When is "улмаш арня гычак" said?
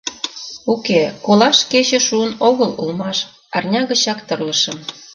2.81-4.19